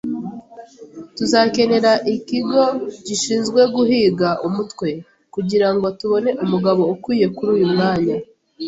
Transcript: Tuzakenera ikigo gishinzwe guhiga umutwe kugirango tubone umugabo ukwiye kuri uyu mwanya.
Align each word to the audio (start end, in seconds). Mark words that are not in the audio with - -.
Tuzakenera 1.17 1.91
ikigo 2.15 2.63
gishinzwe 3.05 3.61
guhiga 3.75 4.29
umutwe 4.47 4.89
kugirango 5.33 5.85
tubone 5.99 6.29
umugabo 6.43 6.81
ukwiye 6.93 7.25
kuri 7.35 7.49
uyu 7.57 7.67
mwanya. 7.73 8.15